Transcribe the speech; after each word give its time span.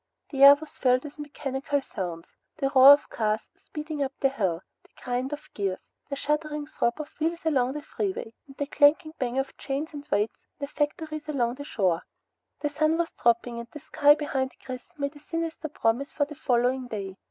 The 0.31 0.41
air 0.41 0.55
was 0.55 0.77
filled 0.77 1.03
with 1.03 1.19
mechanical 1.19 1.79
sounds 1.79 2.33
the 2.57 2.71
roar 2.73 2.91
of 2.93 3.07
cars 3.11 3.47
speeding 3.55 4.01
up 4.01 4.11
the 4.19 4.29
hill, 4.29 4.63
the 4.81 4.89
grind 5.03 5.31
of 5.31 5.47
gears, 5.53 5.77
the 6.09 6.15
shuddering 6.15 6.65
throb 6.65 6.99
of 6.99 7.09
wheels 7.19 7.45
along 7.45 7.73
the 7.73 7.83
freeway, 7.83 8.33
and 8.47 8.57
the 8.57 8.65
clanking 8.65 9.13
bang 9.19 9.37
of 9.37 9.55
chains 9.59 9.93
and 9.93 10.07
weights 10.11 10.47
in 10.59 10.65
the 10.65 10.67
factories 10.73 11.29
along 11.29 11.53
the 11.53 11.63
shore. 11.63 12.01
The 12.61 12.69
sun 12.69 12.97
was 12.97 13.11
dropping, 13.21 13.59
and 13.59 13.67
the 13.71 13.79
sky 13.79 14.15
behind 14.15 14.53
Chris 14.65 14.87
made 14.97 15.15
a 15.15 15.19
sinister 15.19 15.67
promise 15.69 16.11
for 16.11 16.25
the 16.25 16.33
following 16.33 16.87
day. 16.87 17.17